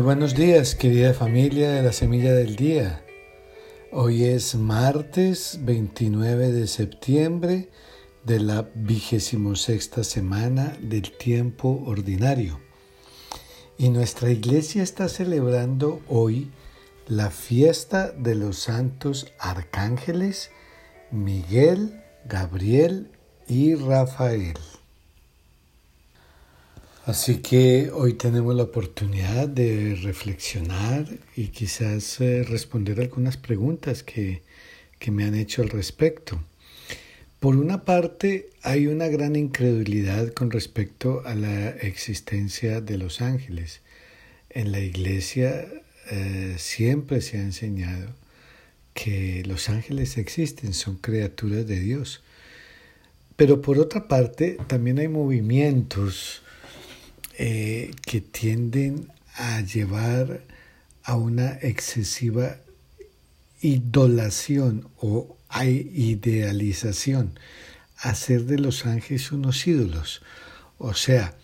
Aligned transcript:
Muy 0.00 0.06
buenos 0.06 0.34
días, 0.34 0.74
querida 0.74 1.12
familia 1.12 1.72
de 1.72 1.82
la 1.82 1.92
Semilla 1.92 2.32
del 2.32 2.56
Día. 2.56 3.04
Hoy 3.92 4.24
es 4.24 4.54
martes 4.54 5.58
29 5.60 6.52
de 6.52 6.66
septiembre 6.68 7.68
de 8.24 8.40
la 8.40 8.70
vigésimo 8.74 9.56
sexta 9.56 10.02
semana 10.02 10.74
del 10.80 11.14
tiempo 11.18 11.82
ordinario. 11.84 12.62
Y 13.76 13.90
nuestra 13.90 14.30
iglesia 14.30 14.82
está 14.82 15.06
celebrando 15.06 16.00
hoy 16.08 16.50
la 17.06 17.28
fiesta 17.28 18.10
de 18.10 18.36
los 18.36 18.58
santos 18.58 19.30
arcángeles 19.38 20.50
Miguel, 21.10 22.02
Gabriel 22.24 23.10
y 23.46 23.74
Rafael. 23.74 24.54
Así 27.06 27.38
que 27.38 27.90
hoy 27.90 28.12
tenemos 28.12 28.54
la 28.54 28.64
oportunidad 28.64 29.48
de 29.48 29.98
reflexionar 30.02 31.06
y 31.34 31.48
quizás 31.48 32.20
eh, 32.20 32.42
responder 32.42 33.00
algunas 33.00 33.38
preguntas 33.38 34.02
que, 34.02 34.42
que 34.98 35.10
me 35.10 35.24
han 35.24 35.34
hecho 35.34 35.62
al 35.62 35.70
respecto. 35.70 36.42
Por 37.40 37.56
una 37.56 37.84
parte, 37.84 38.50
hay 38.62 38.86
una 38.86 39.08
gran 39.08 39.34
incredulidad 39.34 40.34
con 40.34 40.50
respecto 40.50 41.22
a 41.24 41.34
la 41.34 41.70
existencia 41.70 42.82
de 42.82 42.98
los 42.98 43.22
ángeles. 43.22 43.80
En 44.50 44.70
la 44.70 44.80
iglesia 44.80 45.66
eh, 46.10 46.56
siempre 46.58 47.22
se 47.22 47.38
ha 47.38 47.40
enseñado 47.40 48.10
que 48.92 49.42
los 49.46 49.70
ángeles 49.70 50.18
existen, 50.18 50.74
son 50.74 50.96
criaturas 50.96 51.66
de 51.66 51.80
Dios. 51.80 52.22
Pero 53.36 53.62
por 53.62 53.78
otra 53.78 54.06
parte, 54.06 54.58
también 54.66 54.98
hay 54.98 55.08
movimientos 55.08 56.42
eh, 57.42 57.92
que 58.02 58.20
tienden 58.20 59.10
a 59.34 59.62
llevar 59.62 60.42
a 61.02 61.16
una 61.16 61.52
excesiva 61.62 62.58
idolación 63.62 64.90
o 64.98 65.38
idealización, 65.58 67.38
hacer 67.96 68.44
de 68.44 68.58
los 68.58 68.84
ángeles 68.84 69.32
unos 69.32 69.66
ídolos, 69.66 70.20
o 70.76 70.92
sea, 70.92 71.34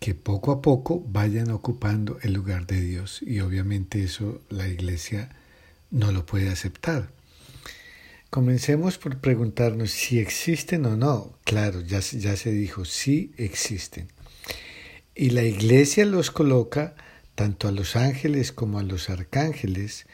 que 0.00 0.14
poco 0.14 0.50
a 0.50 0.62
poco 0.62 1.04
vayan 1.06 1.50
ocupando 1.50 2.18
el 2.22 2.32
lugar 2.32 2.66
de 2.66 2.80
Dios 2.80 3.20
y 3.20 3.40
obviamente 3.40 4.02
eso 4.02 4.40
la 4.48 4.66
iglesia 4.66 5.28
no 5.90 6.10
lo 6.10 6.24
puede 6.24 6.48
aceptar. 6.48 7.10
Comencemos 8.30 8.96
por 8.96 9.18
preguntarnos 9.18 9.90
si 9.90 10.20
existen 10.20 10.86
o 10.86 10.96
no. 10.96 11.36
Claro, 11.44 11.82
ya, 11.82 12.00
ya 12.00 12.34
se 12.34 12.50
dijo, 12.50 12.86
sí 12.86 13.34
existen. 13.36 14.08
Y 15.20 15.30
la 15.30 15.42
iglesia 15.42 16.06
los 16.06 16.30
coloca, 16.30 16.94
tanto 17.34 17.66
a 17.66 17.72
los 17.72 17.96
ángeles 17.96 18.52
como 18.52 18.78
a 18.78 18.84
los 18.84 19.10
arcángeles, 19.10 20.06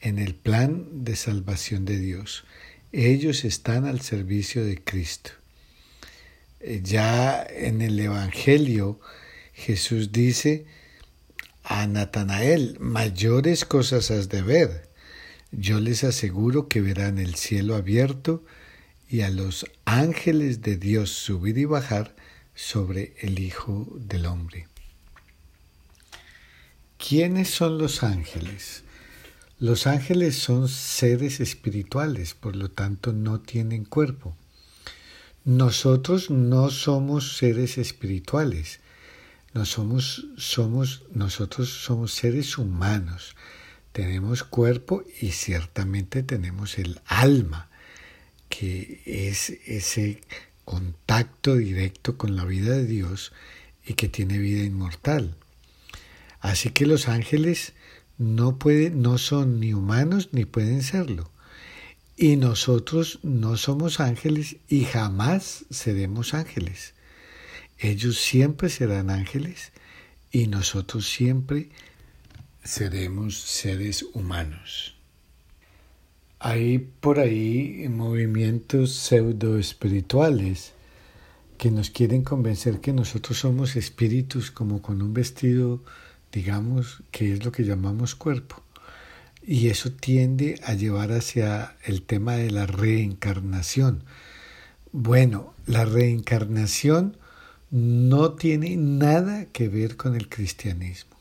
en 0.00 0.20
el 0.20 0.36
plan 0.36 1.04
de 1.04 1.16
salvación 1.16 1.84
de 1.84 1.98
Dios. 1.98 2.44
Ellos 2.92 3.44
están 3.44 3.84
al 3.84 4.00
servicio 4.00 4.64
de 4.64 4.80
Cristo. 4.80 5.32
Eh, 6.60 6.82
ya 6.84 7.44
en 7.50 7.82
el 7.82 7.98
Evangelio 7.98 9.00
Jesús 9.54 10.12
dice 10.12 10.66
a 11.64 11.88
Natanael, 11.88 12.76
mayores 12.78 13.64
cosas 13.64 14.12
has 14.12 14.28
de 14.28 14.42
ver. 14.42 14.88
Yo 15.50 15.80
les 15.80 16.04
aseguro 16.04 16.68
que 16.68 16.80
verán 16.80 17.18
el 17.18 17.34
cielo 17.34 17.74
abierto 17.74 18.44
y 19.08 19.22
a 19.22 19.30
los 19.30 19.66
ángeles 19.84 20.62
de 20.62 20.76
Dios 20.76 21.10
subir 21.10 21.58
y 21.58 21.64
bajar 21.64 22.14
sobre 22.54 23.14
el 23.20 23.38
Hijo 23.38 23.86
del 23.96 24.26
Hombre. 24.26 24.68
¿Quiénes 26.96 27.50
son 27.50 27.78
los 27.78 28.02
ángeles? 28.02 28.84
Los 29.58 29.86
ángeles 29.86 30.36
son 30.36 30.68
seres 30.68 31.40
espirituales, 31.40 32.34
por 32.34 32.56
lo 32.56 32.70
tanto 32.70 33.12
no 33.12 33.40
tienen 33.40 33.84
cuerpo. 33.84 34.36
Nosotros 35.44 36.30
no 36.30 36.70
somos 36.70 37.36
seres 37.36 37.76
espirituales. 37.78 38.80
Nosotros 39.52 40.26
somos 40.36 42.12
seres 42.12 42.58
humanos. 42.58 43.36
Tenemos 43.92 44.42
cuerpo 44.42 45.04
y 45.20 45.30
ciertamente 45.32 46.22
tenemos 46.22 46.78
el 46.78 47.00
alma, 47.06 47.68
que 48.48 49.02
es 49.04 49.50
ese 49.50 50.20
contacto 50.64 51.56
directo 51.56 52.16
con 52.16 52.36
la 52.36 52.44
vida 52.44 52.74
de 52.76 52.86
Dios 52.86 53.32
y 53.84 53.94
que 53.94 54.08
tiene 54.08 54.38
vida 54.38 54.64
inmortal. 54.64 55.36
Así 56.40 56.70
que 56.70 56.86
los 56.86 57.08
ángeles 57.08 57.72
no, 58.18 58.58
pueden, 58.58 59.02
no 59.02 59.18
son 59.18 59.60
ni 59.60 59.72
humanos 59.72 60.28
ni 60.32 60.44
pueden 60.44 60.82
serlo. 60.82 61.30
Y 62.16 62.36
nosotros 62.36 63.18
no 63.22 63.56
somos 63.56 63.98
ángeles 63.98 64.56
y 64.68 64.84
jamás 64.84 65.64
seremos 65.70 66.34
ángeles. 66.34 66.94
Ellos 67.78 68.18
siempre 68.18 68.68
serán 68.68 69.10
ángeles 69.10 69.72
y 70.30 70.46
nosotros 70.46 71.08
siempre 71.08 71.70
seremos 72.62 73.38
seres 73.38 74.04
humanos. 74.14 74.94
Hay 76.46 76.76
por 77.00 77.20
ahí 77.20 77.86
movimientos 77.88 78.92
pseudo 78.92 79.56
espirituales 79.56 80.74
que 81.56 81.70
nos 81.70 81.88
quieren 81.88 82.22
convencer 82.22 82.82
que 82.82 82.92
nosotros 82.92 83.38
somos 83.38 83.76
espíritus 83.76 84.50
como 84.50 84.82
con 84.82 85.00
un 85.00 85.14
vestido, 85.14 85.82
digamos, 86.32 87.02
que 87.10 87.32
es 87.32 87.46
lo 87.46 87.50
que 87.50 87.64
llamamos 87.64 88.14
cuerpo. 88.14 88.62
Y 89.42 89.68
eso 89.68 89.90
tiende 89.90 90.60
a 90.66 90.74
llevar 90.74 91.12
hacia 91.12 91.78
el 91.82 92.02
tema 92.02 92.34
de 92.34 92.50
la 92.50 92.66
reencarnación. 92.66 94.04
Bueno, 94.92 95.54
la 95.64 95.86
reencarnación 95.86 97.16
no 97.70 98.34
tiene 98.34 98.76
nada 98.76 99.46
que 99.46 99.68
ver 99.68 99.96
con 99.96 100.14
el 100.14 100.28
cristianismo. 100.28 101.16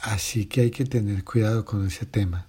Así 0.00 0.46
que 0.46 0.62
hay 0.62 0.70
que 0.70 0.86
tener 0.86 1.24
cuidado 1.24 1.66
con 1.66 1.86
ese 1.86 2.06
tema. 2.06 2.46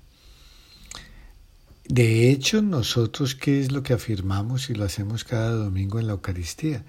De 1.96 2.32
hecho, 2.32 2.64
nosotros, 2.64 3.36
¿qué 3.36 3.62
es 3.62 3.72
lo 3.72 3.84
que 3.84 3.94
afirmamos 3.94 4.72
y 4.72 4.74
lo 4.74 4.84
hacemos 4.84 5.24
cada 5.24 5.52
domingo 5.52 6.00
en 6.00 6.08
la 6.08 6.14
Eucaristía? 6.14 6.84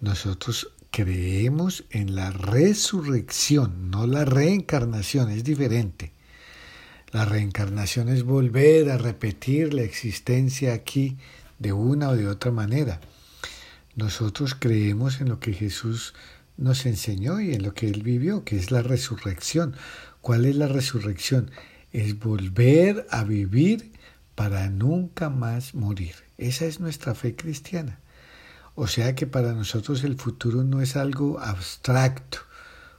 Nosotros 0.00 0.70
creemos 0.92 1.82
en 1.90 2.14
la 2.14 2.30
resurrección, 2.30 3.90
no 3.90 4.06
la 4.06 4.24
reencarnación, 4.24 5.32
es 5.32 5.42
diferente. 5.42 6.12
La 7.10 7.24
reencarnación 7.24 8.08
es 8.08 8.22
volver 8.22 8.88
a 8.92 8.98
repetir 8.98 9.74
la 9.74 9.82
existencia 9.82 10.74
aquí 10.74 11.16
de 11.58 11.72
una 11.72 12.10
o 12.10 12.16
de 12.16 12.28
otra 12.28 12.52
manera. 12.52 13.00
Nosotros 13.96 14.54
creemos 14.56 15.20
en 15.20 15.28
lo 15.28 15.40
que 15.40 15.54
Jesús 15.54 16.14
nos 16.56 16.86
enseñó 16.86 17.40
y 17.40 17.52
en 17.52 17.64
lo 17.64 17.74
que 17.74 17.88
Él 17.88 18.04
vivió, 18.04 18.44
que 18.44 18.54
es 18.54 18.70
la 18.70 18.82
resurrección. 18.82 19.74
¿Cuál 20.20 20.44
es 20.44 20.54
la 20.54 20.68
resurrección? 20.68 21.50
Es 21.92 22.16
volver 22.20 23.08
a 23.10 23.24
vivir 23.24 23.95
para 24.36 24.70
nunca 24.70 25.30
más 25.30 25.74
morir. 25.74 26.14
Esa 26.38 26.66
es 26.66 26.78
nuestra 26.78 27.16
fe 27.16 27.34
cristiana. 27.34 27.98
O 28.76 28.86
sea 28.86 29.14
que 29.14 29.26
para 29.26 29.54
nosotros 29.54 30.04
el 30.04 30.16
futuro 30.16 30.62
no 30.62 30.82
es 30.82 30.94
algo 30.94 31.40
abstracto. 31.40 32.38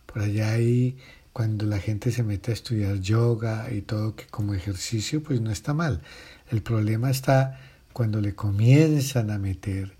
Por 0.08 0.24
allá 0.24 0.52
ahí, 0.52 0.98
cuando 1.32 1.68
la 1.68 1.78
gente 1.78 2.12
se 2.12 2.24
mete 2.24 2.50
a 2.50 2.56
estudiar 2.56 3.00
yoga 3.00 3.72
y 3.72 3.84
todo 3.84 4.16
que 4.16 4.26
como 4.26 4.56
ejercicio, 4.56 5.22
pues 5.22 5.40
no 5.40 5.52
está 5.52 5.76
mal. 5.76 6.02
El 6.50 6.64
problema 6.64 7.12
está 7.12 7.60
cuando 7.94 8.20
le 8.20 8.34
comienzan 8.34 9.30
a 9.30 9.38
meter 9.38 9.96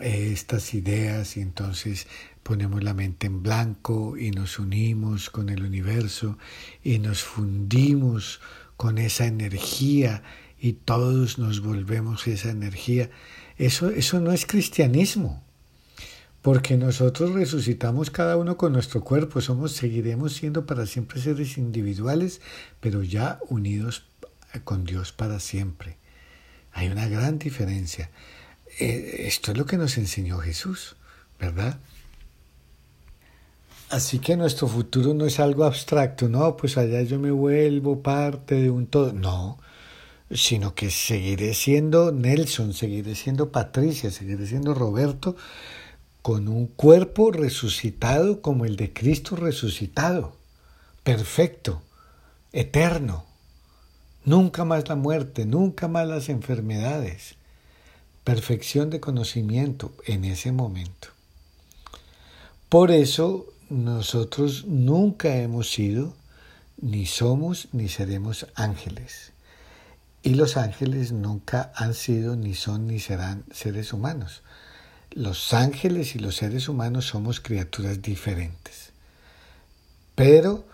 eh, 0.00 0.30
estas 0.32 0.74
ideas 0.74 1.38
y 1.38 1.40
entonces 1.40 2.06
ponemos 2.42 2.84
la 2.84 2.92
mente 2.92 3.26
en 3.26 3.42
blanco 3.42 4.18
y 4.18 4.30
nos 4.30 4.58
unimos 4.58 5.30
con 5.30 5.48
el 5.48 5.62
universo 5.62 6.36
y 6.84 6.98
nos 6.98 7.22
fundimos 7.22 8.40
con 8.76 8.98
esa 8.98 9.26
energía 9.26 10.22
y 10.60 10.74
todos 10.74 11.38
nos 11.38 11.60
volvemos 11.60 12.26
esa 12.26 12.50
energía. 12.50 13.10
Eso, 13.56 13.90
eso 13.90 14.20
no 14.20 14.32
es 14.32 14.46
cristianismo, 14.46 15.42
porque 16.42 16.76
nosotros 16.76 17.32
resucitamos 17.32 18.10
cada 18.10 18.36
uno 18.36 18.56
con 18.56 18.72
nuestro 18.72 19.02
cuerpo, 19.02 19.40
somos, 19.40 19.72
seguiremos 19.72 20.34
siendo 20.34 20.66
para 20.66 20.86
siempre 20.86 21.20
seres 21.20 21.58
individuales, 21.58 22.40
pero 22.80 23.02
ya 23.02 23.40
unidos 23.48 24.04
con 24.64 24.84
Dios 24.84 25.12
para 25.12 25.40
siempre. 25.40 25.96
Hay 26.72 26.88
una 26.88 27.08
gran 27.08 27.38
diferencia. 27.38 28.10
Eh, 28.78 29.24
esto 29.26 29.52
es 29.52 29.58
lo 29.58 29.66
que 29.66 29.76
nos 29.76 29.98
enseñó 29.98 30.38
Jesús, 30.38 30.96
¿verdad? 31.40 31.78
Así 33.90 34.18
que 34.18 34.36
nuestro 34.36 34.68
futuro 34.68 35.14
no 35.14 35.24
es 35.24 35.40
algo 35.40 35.64
abstracto, 35.64 36.28
no, 36.28 36.56
pues 36.56 36.76
allá 36.76 37.00
yo 37.02 37.18
me 37.18 37.30
vuelvo 37.30 38.02
parte 38.02 38.56
de 38.56 38.70
un 38.70 38.86
todo. 38.86 39.12
No, 39.14 39.58
sino 40.30 40.74
que 40.74 40.90
seguiré 40.90 41.54
siendo 41.54 42.12
Nelson, 42.12 42.74
seguiré 42.74 43.14
siendo 43.14 43.50
Patricia, 43.50 44.10
seguiré 44.10 44.46
siendo 44.46 44.74
Roberto, 44.74 45.36
con 46.22 46.48
un 46.48 46.66
cuerpo 46.66 47.30
resucitado 47.30 48.42
como 48.42 48.64
el 48.64 48.76
de 48.76 48.92
Cristo 48.92 49.36
resucitado. 49.36 50.36
perfecto, 51.02 51.80
eterno. 52.52 53.24
Nunca 54.24 54.66
más 54.66 54.86
la 54.90 54.96
muerte, 54.96 55.46
nunca 55.46 55.88
más 55.88 56.06
las 56.06 56.28
enfermedades. 56.28 57.36
Perfección 58.24 58.90
de 58.90 59.00
conocimiento 59.00 59.92
en 60.04 60.26
ese 60.26 60.52
momento. 60.52 61.08
Por 62.68 62.90
eso 62.90 63.46
nosotros 63.70 64.66
nunca 64.66 65.36
hemos 65.36 65.70
sido, 65.70 66.14
ni 66.76 67.06
somos, 67.06 67.68
ni 67.72 67.88
seremos 67.88 68.46
ángeles. 68.54 69.32
Y 70.22 70.34
los 70.34 70.56
ángeles 70.56 71.12
nunca 71.12 71.72
han 71.74 71.94
sido, 71.94 72.36
ni 72.36 72.54
son, 72.54 72.86
ni 72.86 72.98
serán 72.98 73.44
seres 73.52 73.92
humanos. 73.92 74.42
Los 75.10 75.54
ángeles 75.54 76.14
y 76.16 76.18
los 76.18 76.36
seres 76.36 76.68
humanos 76.68 77.06
somos 77.06 77.40
criaturas 77.40 78.02
diferentes. 78.02 78.90
Pero 80.14 80.66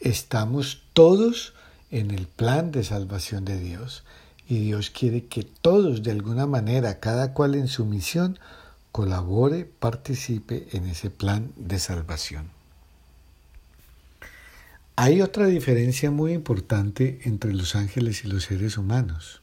estamos 0.00 0.82
todos 0.92 1.54
en 1.90 2.10
el 2.10 2.26
plan 2.26 2.70
de 2.70 2.84
salvación 2.84 3.44
de 3.44 3.58
Dios. 3.58 4.04
Y 4.48 4.58
Dios 4.58 4.90
quiere 4.90 5.26
que 5.26 5.44
todos, 5.44 6.02
de 6.02 6.10
alguna 6.10 6.46
manera, 6.46 7.00
cada 7.00 7.32
cual 7.32 7.54
en 7.54 7.68
su 7.68 7.84
misión, 7.86 8.38
colabore, 8.92 9.64
participe 9.64 10.68
en 10.72 10.86
ese 10.86 11.10
plan 11.10 11.52
de 11.56 11.78
salvación. 11.78 12.59
Hay 15.02 15.22
otra 15.22 15.46
diferencia 15.46 16.10
muy 16.10 16.34
importante 16.34 17.20
entre 17.24 17.54
los 17.54 17.74
ángeles 17.74 18.22
y 18.22 18.28
los 18.28 18.44
seres 18.44 18.76
humanos. 18.76 19.40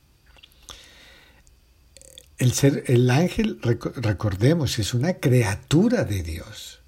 El, 2.38 2.54
ser, 2.54 2.83
el 2.86 3.09
ángel, 3.09 3.57
recordemos, 3.63 4.77
es 4.77 4.94
una 4.94 5.15
criatura 5.15 6.04
de 6.04 6.21
Dios. 6.21 6.81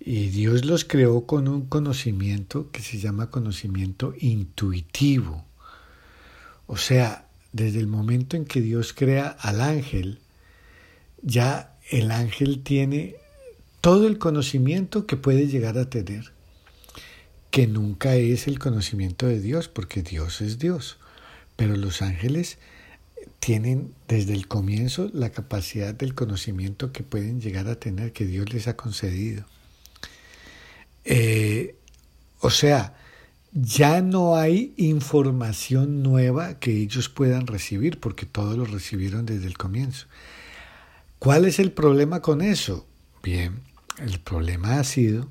Y 0.00 0.30
Dios 0.30 0.64
los 0.64 0.84
creó 0.84 1.26
con 1.26 1.46
un 1.46 1.64
conocimiento 1.66 2.72
que 2.72 2.82
se 2.82 2.98
llama 2.98 3.30
conocimiento 3.30 4.14
intuitivo. 4.18 5.44
O 6.66 6.76
sea, 6.76 7.28
desde 7.52 7.78
el 7.78 7.86
momento 7.86 8.36
en 8.36 8.46
que 8.46 8.60
Dios 8.60 8.92
crea 8.92 9.28
al 9.28 9.60
ángel, 9.60 10.18
ya 11.22 11.78
el 11.88 12.10
ángel 12.10 12.64
tiene 12.64 13.14
todo 13.80 14.08
el 14.08 14.18
conocimiento 14.18 15.06
que 15.06 15.16
puede 15.16 15.46
llegar 15.46 15.78
a 15.78 15.88
tener 15.88 16.32
que 17.50 17.66
nunca 17.66 18.14
es 18.14 18.46
el 18.46 18.58
conocimiento 18.58 19.26
de 19.26 19.40
Dios, 19.40 19.68
porque 19.68 20.02
Dios 20.02 20.40
es 20.40 20.58
Dios. 20.58 20.98
Pero 21.56 21.76
los 21.76 22.02
ángeles 22.02 22.58
tienen 23.40 23.92
desde 24.08 24.34
el 24.34 24.46
comienzo 24.46 25.10
la 25.12 25.30
capacidad 25.30 25.94
del 25.94 26.14
conocimiento 26.14 26.92
que 26.92 27.02
pueden 27.02 27.40
llegar 27.40 27.68
a 27.68 27.78
tener, 27.78 28.12
que 28.12 28.26
Dios 28.26 28.52
les 28.52 28.68
ha 28.68 28.76
concedido. 28.76 29.44
Eh, 31.04 31.74
o 32.40 32.50
sea, 32.50 32.94
ya 33.52 34.00
no 34.00 34.36
hay 34.36 34.74
información 34.76 36.02
nueva 36.02 36.58
que 36.58 36.82
ellos 36.82 37.08
puedan 37.08 37.46
recibir, 37.46 37.98
porque 37.98 38.26
todo 38.26 38.56
lo 38.56 38.64
recibieron 38.64 39.26
desde 39.26 39.46
el 39.46 39.58
comienzo. 39.58 40.06
¿Cuál 41.18 41.44
es 41.44 41.58
el 41.58 41.72
problema 41.72 42.22
con 42.22 42.42
eso? 42.42 42.86
Bien, 43.22 43.60
el 43.98 44.20
problema 44.20 44.78
ha 44.78 44.84
sido 44.84 45.28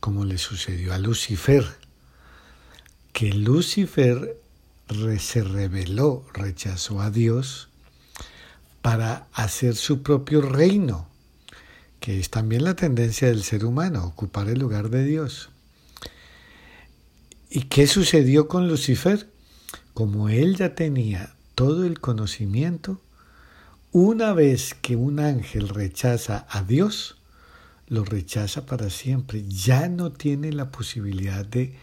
como 0.00 0.24
le 0.24 0.38
sucedió 0.38 0.92
a 0.92 0.98
Lucifer, 0.98 1.64
que 3.12 3.32
Lucifer 3.32 4.40
se 5.18 5.42
rebeló, 5.42 6.24
rechazó 6.32 7.00
a 7.00 7.10
Dios 7.10 7.68
para 8.82 9.26
hacer 9.32 9.74
su 9.74 10.02
propio 10.02 10.40
reino, 10.42 11.08
que 11.98 12.20
es 12.20 12.30
también 12.30 12.62
la 12.62 12.76
tendencia 12.76 13.28
del 13.28 13.42
ser 13.42 13.64
humano, 13.64 14.04
ocupar 14.04 14.48
el 14.48 14.60
lugar 14.60 14.90
de 14.90 15.04
Dios. 15.04 15.50
¿Y 17.50 17.62
qué 17.62 17.86
sucedió 17.86 18.48
con 18.48 18.68
Lucifer? 18.68 19.28
Como 19.94 20.28
él 20.28 20.56
ya 20.56 20.74
tenía 20.74 21.34
todo 21.54 21.84
el 21.84 22.00
conocimiento, 22.00 23.00
una 23.92 24.34
vez 24.34 24.74
que 24.74 24.94
un 24.94 25.20
ángel 25.20 25.68
rechaza 25.68 26.46
a 26.50 26.62
Dios, 26.62 27.15
lo 27.88 28.04
rechaza 28.04 28.66
para 28.66 28.90
siempre. 28.90 29.44
Ya 29.48 29.88
no 29.88 30.12
tiene 30.12 30.52
la 30.52 30.70
posibilidad 30.70 31.44
de, 31.44 31.74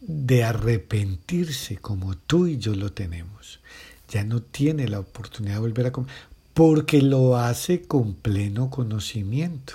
de 0.00 0.44
arrepentirse 0.44 1.76
como 1.78 2.16
tú 2.16 2.46
y 2.46 2.58
yo 2.58 2.74
lo 2.74 2.92
tenemos. 2.92 3.60
Ya 4.08 4.24
no 4.24 4.42
tiene 4.42 4.88
la 4.88 5.00
oportunidad 5.00 5.54
de 5.54 5.60
volver 5.60 5.86
a 5.86 5.92
comer, 5.92 6.10
porque 6.54 7.02
lo 7.02 7.36
hace 7.36 7.82
con 7.82 8.14
pleno 8.14 8.70
conocimiento. 8.70 9.74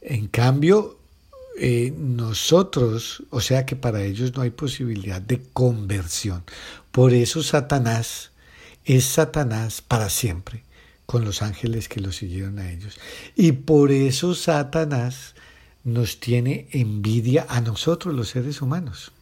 En 0.00 0.28
cambio, 0.28 0.98
eh, 1.58 1.92
nosotros, 1.96 3.24
o 3.30 3.40
sea 3.40 3.66
que 3.66 3.74
para 3.74 4.02
ellos 4.02 4.34
no 4.36 4.42
hay 4.42 4.50
posibilidad 4.50 5.20
de 5.20 5.42
conversión. 5.52 6.44
Por 6.92 7.12
eso 7.12 7.42
Satanás 7.42 8.30
es 8.84 9.04
Satanás 9.04 9.82
para 9.82 10.08
siempre 10.08 10.62
con 11.08 11.24
los 11.24 11.40
ángeles 11.40 11.88
que 11.88 12.02
lo 12.02 12.12
siguieron 12.12 12.58
a 12.58 12.70
ellos. 12.70 13.00
Y 13.34 13.52
por 13.52 13.92
eso 13.92 14.34
Satanás 14.34 15.34
nos 15.82 16.20
tiene 16.20 16.68
envidia 16.72 17.46
a 17.48 17.62
nosotros 17.62 18.14
los 18.14 18.28
seres 18.28 18.60
humanos. 18.60 19.12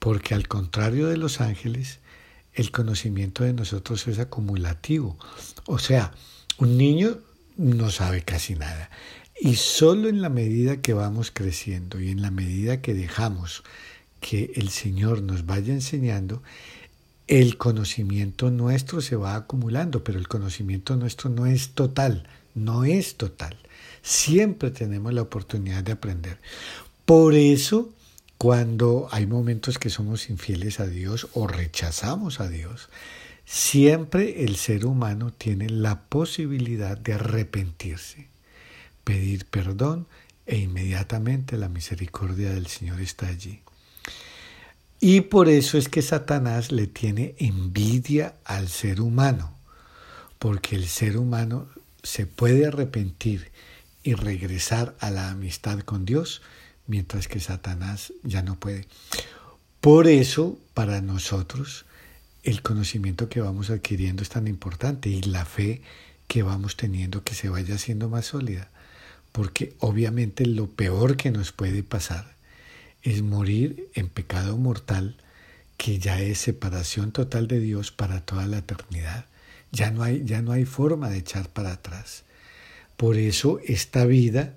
Porque 0.00 0.34
al 0.34 0.48
contrario 0.48 1.06
de 1.06 1.16
los 1.16 1.40
ángeles, 1.40 2.00
el 2.54 2.72
conocimiento 2.72 3.44
de 3.44 3.52
nosotros 3.52 4.08
es 4.08 4.18
acumulativo. 4.18 5.16
O 5.66 5.78
sea, 5.78 6.12
un 6.58 6.76
niño 6.76 7.18
no 7.56 7.90
sabe 7.90 8.22
casi 8.22 8.56
nada. 8.56 8.90
Y 9.40 9.54
solo 9.54 10.08
en 10.08 10.20
la 10.20 10.28
medida 10.28 10.80
que 10.80 10.92
vamos 10.92 11.30
creciendo 11.32 12.00
y 12.00 12.10
en 12.10 12.20
la 12.20 12.32
medida 12.32 12.82
que 12.82 12.94
dejamos 12.94 13.62
que 14.18 14.50
el 14.56 14.70
Señor 14.70 15.22
nos 15.22 15.46
vaya 15.46 15.72
enseñando, 15.72 16.42
el 17.30 17.58
conocimiento 17.58 18.50
nuestro 18.50 19.00
se 19.00 19.14
va 19.14 19.36
acumulando, 19.36 20.02
pero 20.02 20.18
el 20.18 20.26
conocimiento 20.26 20.96
nuestro 20.96 21.30
no 21.30 21.46
es 21.46 21.70
total, 21.70 22.28
no 22.56 22.84
es 22.84 23.14
total. 23.14 23.56
Siempre 24.02 24.72
tenemos 24.72 25.14
la 25.14 25.22
oportunidad 25.22 25.84
de 25.84 25.92
aprender. 25.92 26.38
Por 27.04 27.34
eso, 27.34 27.90
cuando 28.36 29.06
hay 29.12 29.26
momentos 29.26 29.78
que 29.78 29.90
somos 29.90 30.28
infieles 30.28 30.80
a 30.80 30.88
Dios 30.88 31.28
o 31.34 31.46
rechazamos 31.46 32.40
a 32.40 32.48
Dios, 32.48 32.88
siempre 33.44 34.42
el 34.42 34.56
ser 34.56 34.84
humano 34.84 35.32
tiene 35.32 35.70
la 35.70 36.00
posibilidad 36.00 36.98
de 36.98 37.12
arrepentirse, 37.12 38.26
pedir 39.04 39.46
perdón 39.46 40.08
e 40.46 40.58
inmediatamente 40.58 41.56
la 41.56 41.68
misericordia 41.68 42.50
del 42.50 42.66
Señor 42.66 43.00
está 43.00 43.28
allí. 43.28 43.60
Y 45.02 45.22
por 45.22 45.48
eso 45.48 45.78
es 45.78 45.88
que 45.88 46.02
Satanás 46.02 46.72
le 46.72 46.86
tiene 46.86 47.34
envidia 47.38 48.34
al 48.44 48.68
ser 48.68 49.00
humano, 49.00 49.56
porque 50.38 50.76
el 50.76 50.86
ser 50.88 51.16
humano 51.16 51.68
se 52.02 52.26
puede 52.26 52.66
arrepentir 52.66 53.50
y 54.02 54.12
regresar 54.12 54.94
a 55.00 55.10
la 55.10 55.30
amistad 55.30 55.80
con 55.80 56.04
Dios, 56.04 56.42
mientras 56.86 57.28
que 57.28 57.40
Satanás 57.40 58.12
ya 58.24 58.42
no 58.42 58.60
puede. 58.60 58.86
Por 59.80 60.06
eso, 60.06 60.58
para 60.74 61.00
nosotros, 61.00 61.86
el 62.42 62.60
conocimiento 62.60 63.30
que 63.30 63.40
vamos 63.40 63.70
adquiriendo 63.70 64.22
es 64.22 64.28
tan 64.28 64.48
importante 64.48 65.08
y 65.08 65.22
la 65.22 65.46
fe 65.46 65.80
que 66.28 66.42
vamos 66.42 66.76
teniendo 66.76 67.24
que 67.24 67.34
se 67.34 67.48
vaya 67.48 67.76
haciendo 67.76 68.10
más 68.10 68.26
sólida, 68.26 68.68
porque 69.32 69.74
obviamente 69.78 70.44
lo 70.44 70.66
peor 70.66 71.16
que 71.16 71.30
nos 71.30 71.52
puede 71.52 71.82
pasar 71.82 72.38
es 73.02 73.22
morir 73.22 73.88
en 73.94 74.08
pecado 74.08 74.56
mortal, 74.56 75.16
que 75.76 75.98
ya 75.98 76.20
es 76.20 76.38
separación 76.38 77.12
total 77.12 77.48
de 77.48 77.60
Dios 77.60 77.90
para 77.90 78.20
toda 78.20 78.46
la 78.46 78.58
eternidad. 78.58 79.26
Ya 79.72 79.90
no 79.90 80.02
hay, 80.02 80.24
ya 80.24 80.42
no 80.42 80.52
hay 80.52 80.64
forma 80.64 81.08
de 81.08 81.18
echar 81.18 81.48
para 81.48 81.72
atrás. 81.72 82.24
Por 82.96 83.16
eso 83.16 83.60
esta 83.64 84.04
vida 84.04 84.54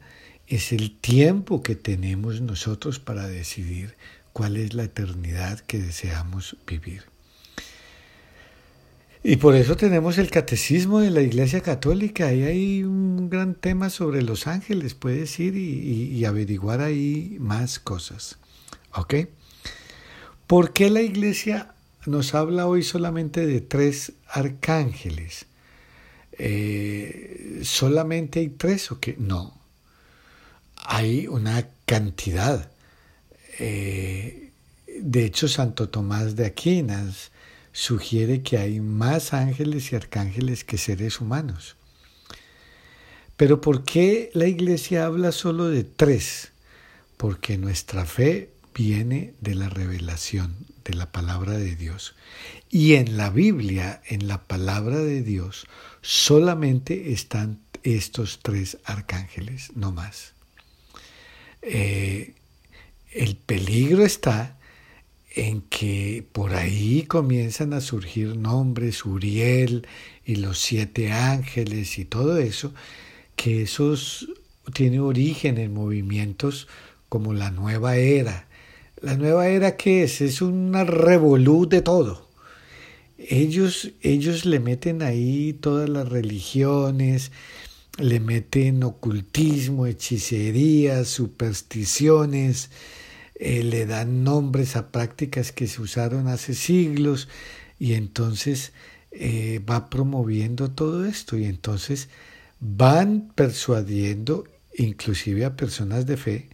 es 0.47 0.73
el 0.73 0.97
tiempo 0.97 1.63
que 1.63 1.75
tenemos 1.75 2.41
nosotros 2.41 2.99
para 2.99 3.27
decidir 3.27 3.95
cuál 4.33 4.57
es 4.57 4.73
la 4.73 4.83
eternidad 4.83 5.59
que 5.61 5.79
deseamos 5.79 6.57
vivir. 6.67 7.12
Y 9.25 9.37
por 9.37 9.55
eso 9.55 9.77
tenemos 9.77 10.17
el 10.17 10.29
catecismo 10.29 10.99
de 10.99 11.09
la 11.09 11.21
Iglesia 11.21 11.61
Católica. 11.61 12.27
Ahí 12.27 12.43
hay 12.43 12.83
un 12.83 13.29
gran 13.29 13.55
tema 13.55 13.89
sobre 13.89 14.21
los 14.21 14.47
ángeles. 14.47 14.95
Puedes 14.95 15.39
ir 15.39 15.55
y, 15.55 16.25
averiguar 16.25 16.81
ahí 16.81 17.37
más 17.39 17.79
cosas. 17.79 18.37
¿Ok? 18.93 19.15
¿Por 20.45 20.73
qué 20.73 20.89
la 20.89 21.01
Iglesia 21.01 21.73
nos 22.05 22.35
habla 22.35 22.67
hoy 22.67 22.83
solamente 22.83 23.47
de 23.47 23.61
tres 23.61 24.11
arcángeles? 24.27 25.45
Eh, 26.33 27.61
¿Solamente 27.63 28.41
hay 28.41 28.49
tres 28.49 28.91
o 28.91 28.99
qué? 28.99 29.15
No. 29.17 29.57
Hay 30.83 31.27
una 31.27 31.69
cantidad. 31.85 32.69
Eh, 33.57 34.51
de 34.99 35.23
hecho, 35.23 35.47
Santo 35.47 35.87
Tomás 35.87 36.35
de 36.35 36.45
Aquinas 36.45 37.31
sugiere 37.73 38.41
que 38.41 38.57
hay 38.57 38.79
más 38.79 39.33
ángeles 39.33 39.91
y 39.91 39.97
arcángeles 39.97 40.63
que 40.63 40.77
seres 40.77 41.19
humanos. 41.19 41.75
Pero 43.35 43.59
¿por 43.59 43.83
qué 43.83 44.29
la 44.33 44.47
iglesia 44.47 45.05
habla 45.05 45.33
solo 45.33 45.67
de 45.67 45.83
tres? 45.83 46.53
porque 47.23 47.57
nuestra 47.57 48.05
fe 48.05 48.49
viene 48.75 49.33
de 49.39 49.55
la 49.55 49.69
revelación 49.69 50.57
de 50.83 50.93
la 50.93 51.13
palabra 51.13 51.53
de 51.53 51.77
Dios. 51.77 52.15
Y 52.69 52.95
en 52.95 53.15
la 53.15 53.29
Biblia, 53.29 54.01
en 54.07 54.27
la 54.27 54.43
palabra 54.43 54.97
de 54.97 55.23
Dios, 55.23 55.65
solamente 56.01 57.13
están 57.13 57.61
estos 57.83 58.39
tres 58.41 58.77
arcángeles, 58.83 59.71
no 59.75 59.93
más. 59.93 60.33
Eh, 61.61 62.33
el 63.11 63.37
peligro 63.37 64.03
está 64.03 64.57
en 65.35 65.61
que 65.61 66.25
por 66.31 66.53
ahí 66.53 67.03
comienzan 67.03 67.73
a 67.73 67.81
surgir 67.81 68.37
nombres, 68.37 69.05
Uriel 69.05 69.87
y 70.25 70.35
los 70.35 70.59
siete 70.59 71.11
ángeles 71.11 71.97
y 71.97 72.05
todo 72.05 72.37
eso, 72.37 72.73
que 73.35 73.63
esos 73.63 74.29
tiene 74.73 74.99
origen 74.99 75.57
en 75.57 75.73
movimientos 75.73 76.67
como 77.09 77.33
la 77.33 77.51
nueva 77.51 77.95
era. 77.95 78.47
La 79.01 79.17
nueva 79.17 79.47
era 79.47 79.75
qué 79.75 80.03
es? 80.03 80.21
Es 80.21 80.41
una 80.41 80.83
revolú 80.83 81.67
de 81.67 81.81
todo. 81.81 82.29
Ellos, 83.17 83.91
ellos 84.01 84.45
le 84.45 84.59
meten 84.59 85.01
ahí 85.01 85.53
todas 85.53 85.89
las 85.89 86.07
religiones, 86.09 87.31
le 87.97 88.19
meten 88.19 88.83
ocultismo, 88.83 89.87
hechicerías, 89.87 91.07
supersticiones, 91.07 92.69
eh, 93.35 93.63
le 93.63 93.85
dan 93.85 94.23
nombres 94.23 94.75
a 94.75 94.91
prácticas 94.91 95.51
que 95.51 95.67
se 95.67 95.81
usaron 95.81 96.27
hace 96.27 96.53
siglos 96.53 97.27
y 97.79 97.93
entonces 97.93 98.73
eh, 99.11 99.61
va 99.69 99.89
promoviendo 99.89 100.71
todo 100.71 101.05
esto 101.05 101.37
y 101.37 101.45
entonces 101.45 102.09
van 102.59 103.31
persuadiendo 103.35 104.45
inclusive 104.75 105.45
a 105.45 105.55
personas 105.55 106.05
de 106.05 106.17
fe 106.17 106.49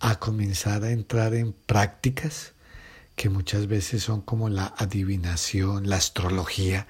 a 0.00 0.18
comenzar 0.18 0.84
a 0.84 0.90
entrar 0.90 1.34
en 1.34 1.52
prácticas 1.52 2.52
que 3.16 3.28
muchas 3.28 3.66
veces 3.66 4.02
son 4.02 4.22
como 4.22 4.48
la 4.48 4.74
adivinación, 4.78 5.88
la 5.88 5.96
astrología. 5.96 6.86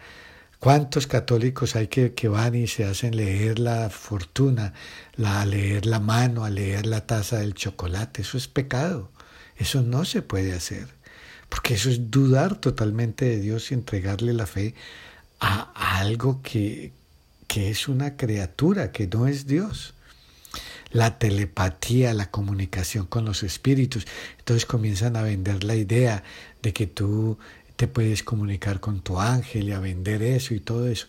¿Cuántos 0.61 1.07
católicos 1.07 1.75
hay 1.75 1.89
que, 1.89 2.29
van 2.29 2.55
y 2.55 2.67
se 2.67 2.85
hacen 2.85 3.17
leer 3.17 3.59
la 3.59 3.89
fortuna, 3.89 4.75
la, 5.17 5.41
a 5.41 5.47
leer 5.47 5.87
la 5.87 6.01
mano, 6.01 6.45
a 6.45 6.51
leer 6.51 6.85
la 6.85 7.07
taza 7.07 7.39
del 7.39 7.55
chocolate? 7.55 8.21
Eso 8.21 8.37
es 8.37 8.47
pecado. 8.47 9.11
Eso 9.57 9.81
no 9.81 10.05
se 10.05 10.21
puede 10.21 10.53
hacer. 10.53 10.89
Porque 11.49 11.75
eso 11.75 11.89
es 11.89 12.11
dudar 12.11 12.57
totalmente 12.57 13.25
de 13.25 13.41
Dios 13.41 13.71
y 13.71 13.75
entregarle 13.75 14.35
la 14.35 14.47
fe 14.47 14.75
a 15.41 15.99
algo 15.99 16.43
que, 16.43 16.93
que 17.47 17.71
es 17.71 17.89
una 17.89 18.19
criatura, 18.19 18.93
que 18.93 19.07
no 19.07 19.27
es 19.27 19.47
Dios 19.47 19.95
la 20.91 21.19
telepatía, 21.19 22.13
la 22.15 22.31
comunicación 22.31 23.07
con 23.07 23.25
los 23.25 23.43
espíritus. 23.43 24.07
Entonces 24.39 24.67
comienzan 24.67 25.17
a 25.17 25.23
vender 25.23 25.65
la 25.65 25.77
idea 25.77 26.25
de 26.63 26.73
que 26.73 26.87
tú 26.87 27.39
te 27.81 27.89
puedes 27.89 28.23
comunicar 28.23 28.79
con 28.79 29.01
tu 29.01 29.19
ángel 29.19 29.71
y 29.71 29.73
a 29.73 29.81
vender 29.81 30.23
eso 30.23 30.53
y 30.53 30.61
todo 30.61 30.87
eso. 30.87 31.07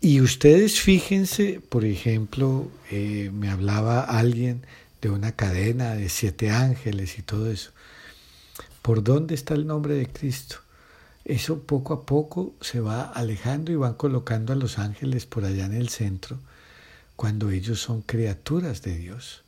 Y 0.00 0.22
ustedes 0.22 0.80
fíjense, 0.80 1.60
por 1.60 1.84
ejemplo, 1.84 2.70
eh, 2.90 3.30
me 3.34 3.50
hablaba 3.50 4.00
alguien 4.00 4.62
de 5.02 5.10
una 5.10 5.32
cadena 5.32 5.94
de 5.96 6.08
siete 6.08 6.48
ángeles 6.48 7.18
y 7.18 7.22
todo 7.22 7.50
eso. 7.50 7.72
¿Por 8.80 9.04
dónde 9.04 9.34
está 9.34 9.52
el 9.52 9.66
nombre 9.66 9.92
de 9.92 10.06
Cristo? 10.06 10.56
Eso 11.26 11.64
poco 11.64 11.92
a 11.92 12.06
poco 12.06 12.54
se 12.62 12.80
va 12.80 13.02
alejando 13.02 13.70
y 13.70 13.74
van 13.74 13.92
colocando 13.92 14.54
a 14.54 14.56
los 14.56 14.78
ángeles 14.78 15.26
por 15.26 15.44
allá 15.44 15.66
en 15.66 15.74
el 15.74 15.90
centro 15.90 16.38
cuando 17.14 17.50
ellos 17.50 17.78
son 17.78 18.00
criaturas 18.00 18.80
de 18.80 18.96
Dios. 18.96 19.42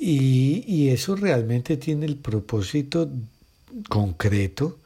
Y, 0.00 0.88
eso 0.88 1.14
realmente 1.14 1.76
tiene 1.76 2.06
el 2.06 2.16
propósito 2.16 3.08
concreto 3.88 4.80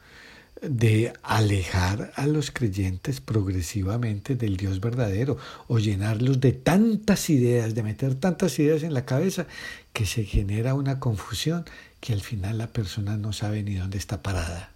de 0.61 1.13
alejar 1.23 2.11
a 2.15 2.27
los 2.27 2.51
creyentes 2.51 3.21
progresivamente 3.21 4.35
del 4.35 4.57
Dios 4.57 4.81
verdadero 4.81 5.37
o 5.67 5.79
llenarlos 5.79 6.39
de 6.39 6.51
tantas 6.51 7.29
ideas, 7.29 7.75
de 7.75 7.83
meter 7.83 8.15
tantas 8.15 8.59
ideas 8.59 8.83
en 8.83 8.93
la 8.93 9.05
cabeza 9.05 9.47
que 9.93 10.05
se 10.05 10.25
genera 10.25 10.73
una 10.73 10.99
confusión 10.99 11.65
que 11.99 12.13
al 12.13 12.21
final 12.21 12.57
la 12.57 12.67
persona 12.67 13.17
no 13.17 13.33
sabe 13.33 13.63
ni 13.63 13.75
dónde 13.75 13.97
está 13.97 14.21
parada. 14.21 14.71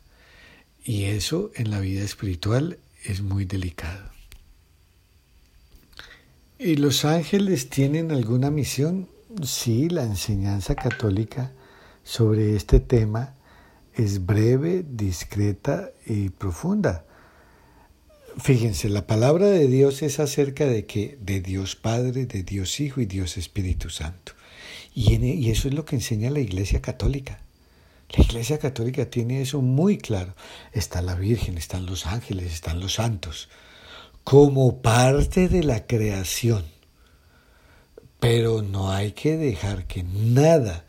Y 0.84 1.06
eso 1.06 1.52
en 1.56 1.70
la 1.70 1.80
vida 1.80 2.04
espiritual 2.04 2.78
es 3.04 3.22
muy 3.22 3.46
delicado. 3.46 4.12
¿Y 6.60 6.75
los 6.78 7.04
ángeles 7.04 7.70
tienen 7.70 8.12
alguna 8.12 8.50
misión? 8.50 9.10
Sí, 9.44 9.90
la 9.90 10.04
enseñanza 10.04 10.75
católica 10.75 11.52
sobre 12.04 12.56
este 12.56 12.80
tema 12.80 13.36
es 13.96 14.26
breve, 14.26 14.84
discreta 14.88 15.92
y 16.06 16.30
profunda. 16.30 17.06
Fíjense, 18.38 18.90
la 18.90 19.06
palabra 19.06 19.48
de 19.48 19.68
Dios 19.68 20.02
es 20.02 20.20
acerca 20.20 20.66
de 20.66 20.86
que 20.86 21.18
de 21.22 21.42
Dios 21.42 21.76
Padre, 21.76 22.26
de 22.26 22.44
Dios 22.44 22.80
Hijo 22.80 23.02
y 23.02 23.06
Dios 23.06 23.38
Espíritu 23.38 23.90
Santo. 23.90 24.34
Y, 24.96 25.14
e, 25.14 25.36
y 25.36 25.52
eso 25.52 25.68
es 25.68 25.74
lo 25.74 25.86
que 25.86 25.96
enseña 25.96 26.32
la 26.32 26.40
Iglesia 26.40 26.82
Católica. 26.82 27.40
La 28.10 28.24
Iglesia 28.24 28.58
Católica 28.58 29.06
tiene 29.10 29.42
eso 29.42 29.62
muy 29.62 29.98
claro. 29.98 30.36
Está 30.72 31.02
la 31.02 31.16
Virgen, 31.16 31.58
están 31.58 31.86
los 31.86 32.06
ángeles, 32.06 32.52
están 32.52 32.80
los 32.80 32.94
santos 32.94 33.50
como 34.24 34.82
parte 34.82 35.50
de 35.50 35.64
la 35.64 35.86
creación. 35.86 36.66
Pero 38.20 38.62
no 38.62 38.92
hay 38.92 39.12
que 39.12 39.36
dejar 39.38 39.86
que 39.86 40.04
nada 40.04 40.86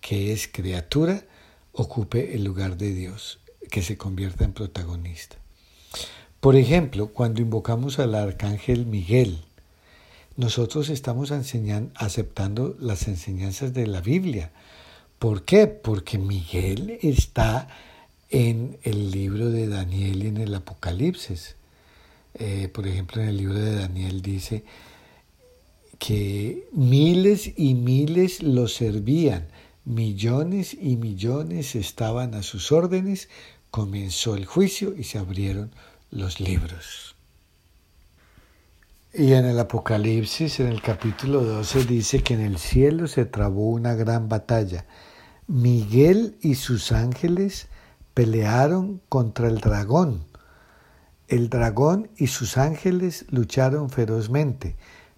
que 0.00 0.32
es 0.32 0.48
criatura 0.48 1.24
ocupe 1.74 2.34
el 2.34 2.44
lugar 2.44 2.76
de 2.76 2.92
Dios, 2.92 3.40
que 3.70 3.82
se 3.82 3.98
convierta 3.98 4.44
en 4.44 4.52
protagonista. 4.52 5.36
Por 6.40 6.56
ejemplo, 6.56 7.08
cuando 7.08 7.42
invocamos 7.42 7.98
al 7.98 8.14
arcángel 8.14 8.86
Miguel, 8.86 9.38
nosotros 10.36 10.88
estamos 10.88 11.30
aceptando 11.30 12.76
las 12.80 13.08
enseñanzas 13.08 13.72
de 13.72 13.86
la 13.86 14.00
Biblia. 14.00 14.50
¿Por 15.18 15.44
qué? 15.44 15.66
Porque 15.66 16.18
Miguel 16.18 16.98
está 17.02 17.68
en 18.30 18.78
el 18.82 19.10
libro 19.10 19.50
de 19.50 19.68
Daniel 19.68 20.24
y 20.24 20.26
en 20.28 20.38
el 20.38 20.54
Apocalipsis. 20.54 21.56
Eh, 22.34 22.68
por 22.68 22.86
ejemplo, 22.88 23.22
en 23.22 23.28
el 23.28 23.36
libro 23.36 23.58
de 23.58 23.76
Daniel 23.76 24.22
dice 24.22 24.64
que 25.98 26.68
miles 26.72 27.52
y 27.56 27.74
miles 27.74 28.42
lo 28.42 28.66
servían, 28.66 29.46
millones 29.84 30.74
y 30.74 30.96
millones 30.96 31.74
estaban 31.74 32.34
a 32.34 32.42
sus 32.42 32.72
órdenes, 32.72 33.28
comenzó 33.70 34.36
el 34.36 34.46
juicio 34.46 34.94
y 34.96 35.04
se 35.04 35.18
abrieron 35.18 35.70
los 36.10 36.40
libros. 36.40 37.16
Y 39.12 39.32
en 39.32 39.44
el 39.44 39.58
Apocalipsis, 39.58 40.60
en 40.60 40.68
el 40.68 40.82
capítulo 40.82 41.44
12, 41.44 41.84
dice 41.84 42.22
que 42.22 42.34
en 42.34 42.40
el 42.40 42.58
cielo 42.58 43.06
se 43.06 43.24
trabó 43.24 43.70
una 43.70 43.94
gran 43.94 44.28
batalla. 44.28 44.86
Miguel 45.46 46.36
y 46.40 46.56
sus 46.56 46.90
ángeles 46.90 47.68
pelearon 48.14 49.00
contra 49.08 49.48
el 49.48 49.58
dragón 49.58 50.24
el 51.28 51.48
dragón 51.48 52.10
y 52.16 52.26
sus 52.26 52.58
ángeles 52.58 53.24
lucharon 53.30 53.88
ferozmente, 53.90 54.76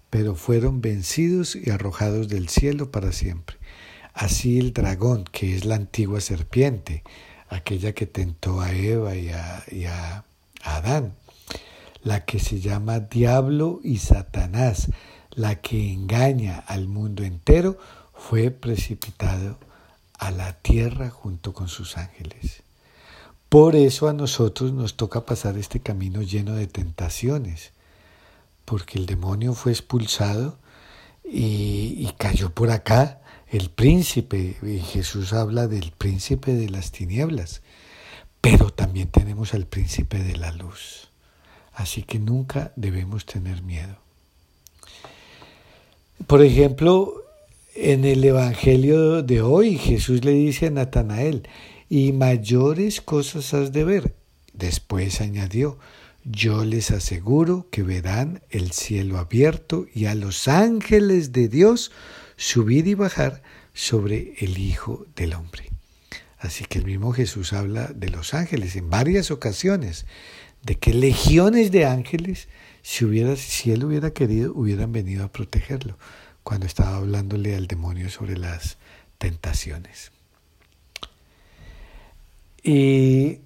pero 0.09 0.35
fueron 0.35 0.81
vencidos 0.81 1.55
y 1.55 1.69
arrojados 1.69 2.29
del 2.29 2.47
cielo 2.47 2.91
para 2.91 3.11
siempre. 3.11 3.57
Así 4.17 4.57
el 4.57 4.73
dragón, 4.73 5.25
que 5.25 5.55
es 5.55 5.63
la 5.63 5.75
antigua 5.75 6.21
serpiente, 6.21 7.03
aquella 7.49 7.93
que 7.93 8.07
tentó 8.07 8.61
a 8.61 8.71
Eva 8.71 9.15
y 9.15 9.29
a, 9.29 10.25
Adán, 10.63 11.13
la 12.01 12.25
que 12.25 12.39
se 12.39 12.59
llama 12.59 12.99
Diablo 12.99 13.79
y 13.83 13.99
Satanás, 13.99 14.89
la 15.29 15.61
que 15.61 15.93
engaña 15.93 16.57
al 16.57 16.87
mundo 16.87 17.23
entero, 17.23 17.77
fue 18.15 18.49
precipitado 18.49 19.59
a 20.17 20.31
la 20.31 20.53
tierra 20.53 21.11
junto 21.11 21.53
con 21.53 21.67
sus 21.67 21.95
ángeles. 21.95 22.63
Por 23.49 23.75
eso 23.75 24.09
a 24.09 24.13
nosotros 24.13 24.73
nos 24.73 24.97
toca 24.97 25.27
pasar 25.27 25.59
este 25.59 25.79
camino 25.79 26.23
lleno 26.23 26.55
de 26.55 26.65
tentaciones, 26.65 27.71
porque 28.65 28.97
el 28.97 29.05
demonio 29.05 29.53
fue 29.53 29.73
expulsado 29.73 30.57
y, 31.23 32.11
cayó 32.17 32.49
por 32.49 32.71
acá 32.71 33.21
el 33.49 33.69
príncipe, 33.69 34.57
y 34.61 34.79
Jesús 34.79 35.33
habla 35.33 35.67
del 35.67 35.91
príncipe 35.91 36.53
de 36.53 36.69
las 36.69 36.91
tinieblas, 36.91 37.61
pero 38.41 38.69
también 38.71 39.09
tenemos 39.09 39.53
al 39.53 39.65
príncipe 39.65 40.19
de 40.19 40.35
la 40.37 40.51
luz. 40.51 41.09
Así 41.73 42.03
que 42.03 42.19
nunca 42.19 42.73
debemos 42.75 43.25
tener 43.25 43.61
miedo. 43.61 43.97
Por 46.25 46.43
ejemplo, 46.43 47.23
en 47.75 48.03
el 48.05 48.23
Evangelio 48.23 49.21
de 49.21 49.41
hoy 49.41 49.77
Jesús 49.77 50.25
le 50.25 50.31
dice 50.31 50.67
a 50.67 50.71
Natanael, 50.71 51.47
y 51.89 52.11
mayores 52.11 53.01
cosas 53.01 53.53
has 53.53 53.71
de 53.71 53.83
ver. 53.83 54.15
Después 54.53 55.21
añadió, 55.21 55.77
yo 56.25 56.65
les 56.65 56.91
aseguro 56.91 57.67
que 57.71 57.83
verán 57.83 58.41
el 58.49 58.71
cielo 58.71 59.17
abierto 59.17 59.85
y 59.93 60.05
a 60.05 60.15
los 60.15 60.47
ángeles 60.47 61.31
de 61.31 61.47
Dios 61.47 61.91
subir 62.37 62.87
y 62.87 62.93
bajar 62.93 63.41
sobre 63.73 64.35
el 64.39 64.57
Hijo 64.57 65.05
del 65.15 65.33
Hombre. 65.33 65.69
Así 66.37 66.65
que 66.65 66.79
el 66.79 66.85
mismo 66.85 67.11
Jesús 67.11 67.51
habla 67.51 67.87
de 67.87 68.09
los 68.09 68.33
ángeles 68.33 68.75
en 68.75 68.89
varias 68.89 69.31
ocasiones, 69.31 70.05
de 70.63 70.75
que 70.75 70.93
legiones 70.93 71.71
de 71.71 71.85
ángeles, 71.85 72.47
si, 72.83 73.05
él 73.05 73.83
hubiera 73.83 74.11
querido, 74.11 74.53
hubieran 74.53 74.91
venido 74.91 75.25
a 75.25 75.31
protegerlo, 75.31 75.97
cuando 76.43 76.65
estaba 76.65 76.97
hablándole 76.97 77.55
al 77.55 77.67
demonio 77.67 78.09
sobre 78.09 78.37
las 78.37 78.77
tentaciones. 79.17 80.11
Y 82.63 83.39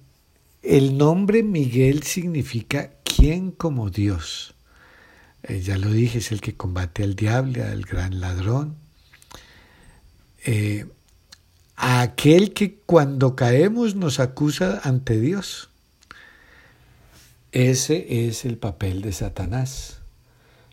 el 0.62 0.98
nombre 0.98 1.42
Miguel 1.42 2.02
significa 2.02 2.92
quien 3.02 3.52
como 3.52 3.90
Dios. 3.90 4.54
Eh, 5.44 5.60
ya 5.60 5.78
lo 5.78 5.90
dije, 5.90 6.18
es 6.18 6.32
el 6.32 6.40
que 6.40 6.54
combate 6.54 7.02
al 7.02 7.16
diablo, 7.16 7.64
al 7.64 7.82
gran 7.82 8.20
ladrón. 8.20 8.81
Eh, 10.44 10.86
aquel 11.76 12.52
que 12.52 12.74
cuando 12.74 13.36
caemos 13.36 13.94
nos 13.94 14.20
acusa 14.20 14.80
ante 14.84 15.20
Dios. 15.20 15.70
Ese 17.52 18.26
es 18.28 18.44
el 18.44 18.56
papel 18.56 19.02
de 19.02 19.12
Satanás. 19.12 19.98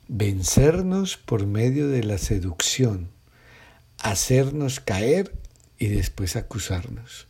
Vencernos 0.08 1.18
por 1.18 1.46
medio 1.46 1.88
de 1.88 2.04
la 2.04 2.18
seducción, 2.18 3.10
hacernos 4.00 4.80
caer 4.80 5.34
y 5.78 5.88
después 5.88 6.36
acusarnos. 6.36 7.28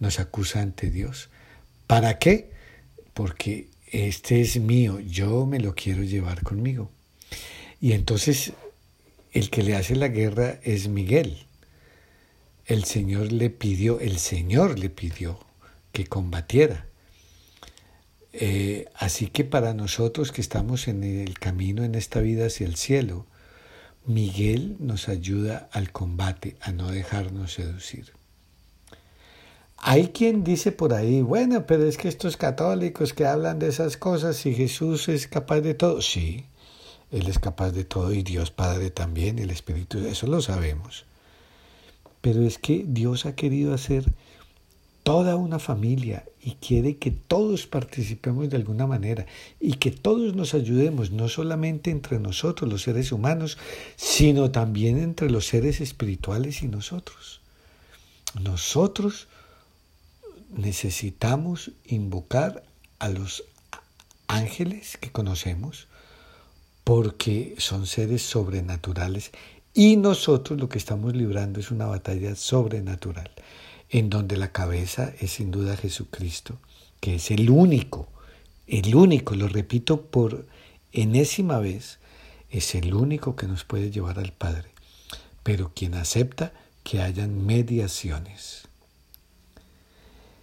Nos 0.00 0.18
acusa 0.18 0.60
ante 0.60 0.90
Dios. 0.90 1.28
¿Para 1.86 2.18
qué? 2.18 2.50
Porque 3.14 3.68
este 3.92 4.40
es 4.40 4.58
mío, 4.58 4.98
yo 5.00 5.46
me 5.46 5.60
lo 5.60 5.74
quiero 5.74 6.02
llevar 6.02 6.42
conmigo. 6.42 6.90
Y 7.80 7.92
entonces 7.92 8.52
el 9.32 9.50
que 9.50 9.62
le 9.62 9.76
hace 9.76 9.94
la 9.94 10.08
guerra 10.08 10.58
es 10.62 10.88
Miguel. 10.88 11.45
El 12.66 12.82
Señor 12.82 13.30
le 13.30 13.48
pidió, 13.48 14.00
el 14.00 14.18
Señor 14.18 14.76
le 14.76 14.90
pidió 14.90 15.38
que 15.92 16.06
combatiera. 16.06 16.86
Eh, 18.32 18.86
así 18.96 19.28
que 19.28 19.44
para 19.44 19.72
nosotros 19.72 20.32
que 20.32 20.40
estamos 20.40 20.88
en 20.88 21.04
el 21.04 21.38
camino 21.38 21.84
en 21.84 21.94
esta 21.94 22.20
vida 22.20 22.46
hacia 22.46 22.66
el 22.66 22.74
cielo, 22.74 23.24
Miguel 24.04 24.76
nos 24.80 25.08
ayuda 25.08 25.68
al 25.70 25.92
combate, 25.92 26.56
a 26.60 26.72
no 26.72 26.90
dejarnos 26.90 27.52
seducir. 27.52 28.12
Hay 29.76 30.08
quien 30.08 30.42
dice 30.42 30.72
por 30.72 30.92
ahí, 30.92 31.22
bueno, 31.22 31.66
pero 31.66 31.86
es 31.86 31.96
que 31.96 32.08
estos 32.08 32.36
católicos 32.36 33.12
que 33.12 33.26
hablan 33.26 33.60
de 33.60 33.68
esas 33.68 33.96
cosas, 33.96 34.36
si 34.36 34.54
Jesús 34.54 35.08
es 35.08 35.28
capaz 35.28 35.60
de 35.60 35.74
todo, 35.74 36.02
sí, 36.02 36.46
Él 37.12 37.28
es 37.28 37.38
capaz 37.38 37.70
de 37.70 37.84
todo 37.84 38.12
y 38.12 38.24
Dios 38.24 38.50
Padre 38.50 38.90
también, 38.90 39.38
el 39.38 39.50
Espíritu, 39.50 39.98
eso 39.98 40.26
lo 40.26 40.42
sabemos. 40.42 41.06
Pero 42.26 42.42
es 42.42 42.58
que 42.58 42.84
Dios 42.84 43.24
ha 43.24 43.36
querido 43.36 43.72
hacer 43.72 44.12
toda 45.04 45.36
una 45.36 45.60
familia 45.60 46.24
y 46.42 46.56
quiere 46.56 46.96
que 46.96 47.12
todos 47.12 47.68
participemos 47.68 48.50
de 48.50 48.56
alguna 48.56 48.84
manera 48.88 49.26
y 49.60 49.74
que 49.74 49.92
todos 49.92 50.34
nos 50.34 50.52
ayudemos, 50.52 51.12
no 51.12 51.28
solamente 51.28 51.92
entre 51.92 52.18
nosotros 52.18 52.68
los 52.68 52.82
seres 52.82 53.12
humanos, 53.12 53.58
sino 53.94 54.50
también 54.50 54.98
entre 54.98 55.30
los 55.30 55.46
seres 55.46 55.80
espirituales 55.80 56.64
y 56.64 56.66
nosotros. 56.66 57.42
Nosotros 58.42 59.28
necesitamos 60.50 61.70
invocar 61.84 62.64
a 62.98 63.08
los 63.08 63.44
ángeles 64.26 64.96
que 64.96 65.12
conocemos 65.12 65.86
porque 66.82 67.54
son 67.58 67.86
seres 67.86 68.22
sobrenaturales 68.22 69.30
y 69.78 69.98
nosotros 69.98 70.58
lo 70.58 70.70
que 70.70 70.78
estamos 70.78 71.14
librando 71.14 71.60
es 71.60 71.70
una 71.70 71.84
batalla 71.84 72.34
sobrenatural 72.34 73.30
en 73.90 74.08
donde 74.08 74.38
la 74.38 74.50
cabeza 74.50 75.12
es 75.20 75.32
sin 75.32 75.50
duda 75.50 75.76
Jesucristo, 75.76 76.58
que 76.98 77.16
es 77.16 77.30
el 77.30 77.50
único, 77.50 78.08
el 78.66 78.94
único, 78.94 79.34
lo 79.34 79.48
repito 79.48 80.00
por 80.00 80.46
enésima 80.92 81.58
vez, 81.58 81.98
es 82.48 82.74
el 82.74 82.94
único 82.94 83.36
que 83.36 83.46
nos 83.46 83.64
puede 83.64 83.90
llevar 83.90 84.18
al 84.18 84.32
Padre, 84.32 84.70
pero 85.42 85.72
quien 85.74 85.92
acepta 85.92 86.54
que 86.82 87.02
hayan 87.02 87.44
mediaciones. 87.44 88.62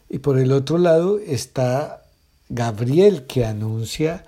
Y 0.09 0.19
por 0.19 0.37
el 0.37 0.51
otro 0.51 0.77
lado 0.77 1.17
está 1.17 2.03
Gabriel 2.49 3.25
que 3.25 3.45
anuncia 3.45 4.25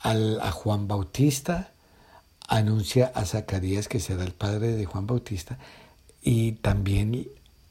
a 0.00 0.50
Juan 0.50 0.88
Bautista, 0.88 1.73
anuncia 2.56 3.10
a 3.14 3.24
Zacarías 3.24 3.88
que 3.88 4.00
será 4.00 4.24
el 4.24 4.32
padre 4.32 4.72
de 4.72 4.84
Juan 4.84 5.06
Bautista 5.06 5.58
y 6.22 6.52
también 6.52 7.28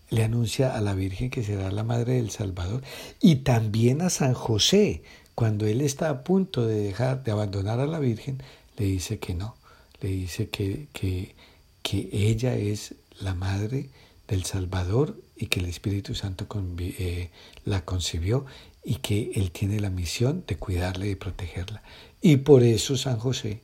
le 0.09 0.23
anuncia 0.23 0.75
a 0.75 0.81
la 0.81 0.93
Virgen 0.93 1.29
que 1.29 1.43
será 1.43 1.71
la 1.71 1.83
madre 1.83 2.13
del 2.13 2.29
Salvador 2.29 2.83
y 3.21 3.37
también 3.37 4.01
a 4.01 4.09
San 4.09 4.33
José 4.33 5.01
cuando 5.35 5.65
él 5.65 5.81
está 5.81 6.09
a 6.09 6.23
punto 6.23 6.67
de 6.67 6.79
dejar 6.79 7.23
de 7.23 7.31
abandonar 7.31 7.79
a 7.79 7.87
la 7.87 7.99
Virgen 7.99 8.41
le 8.77 8.85
dice 8.85 9.19
que 9.19 9.33
no, 9.33 9.55
le 10.01 10.09
dice 10.09 10.49
que, 10.49 10.87
que, 10.93 11.33
que 11.81 12.09
ella 12.11 12.55
es 12.55 12.95
la 13.19 13.33
madre 13.33 13.89
del 14.27 14.43
Salvador 14.43 15.17
y 15.37 15.47
que 15.47 15.59
el 15.59 15.67
Espíritu 15.67 16.15
Santo 16.15 16.47
eh, 16.79 17.29
la 17.65 17.85
concibió 17.85 18.45
y 18.83 18.95
que 18.95 19.31
Él 19.35 19.51
tiene 19.51 19.79
la 19.79 19.89
misión 19.89 20.43
de 20.47 20.57
cuidarla 20.57 21.05
y 21.07 21.15
protegerla. 21.15 21.81
Y 22.21 22.37
por 22.37 22.63
eso 22.63 22.97
San 22.97 23.17
José 23.17 23.61